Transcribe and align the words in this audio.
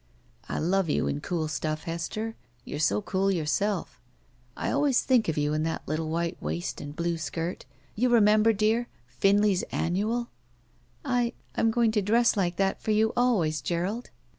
"I 0.49 0.57
love 0.57 0.89
you 0.89 1.05
in 1.05 1.21
cool 1.21 1.47
stuff, 1.47 1.83
Hester. 1.83 2.35
You're 2.65 2.79
so 2.79 3.03
cool 3.03 3.29
yourself, 3.31 4.01
I 4.57 4.71
always 4.71 5.01
think 5.03 5.29
of 5.29 5.37
you 5.37 5.53
in 5.53 5.61
the 5.61 5.79
little 5.85 6.09
white 6.09 6.41
waist 6.41 6.81
and 6.81 6.95
blue 6.95 7.19
skirt. 7.19 7.65
You 7.93 8.09
remember, 8.09 8.51
dear— 8.51 8.87
Finleys' 9.21 9.63
annual?" 9.71 10.29
"I— 11.05 11.33
I'm 11.55 11.69
going 11.69 11.91
to 11.91 12.01
dress 12.01 12.35
like 12.35 12.55
that 12.55 12.81
for 12.81 12.89
you 12.89 13.13
always, 13.15 13.61
Gerald." 13.61 14.09